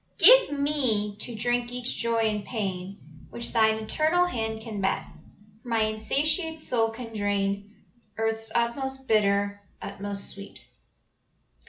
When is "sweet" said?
10.31-10.65